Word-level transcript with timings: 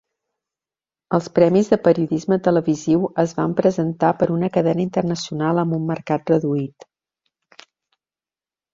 Els 1.17 1.27
premis 1.35 1.69
de 1.73 1.79
periodisme 1.87 2.39
televisiu 2.47 3.05
es 3.25 3.37
van 3.41 3.55
presentar 3.61 4.11
per 4.23 4.31
una 4.39 4.51
cadena 4.59 4.85
internacional 4.89 5.65
amb 5.67 5.81
un 5.81 5.89
mercat 5.95 6.37
reduït. 6.37 6.91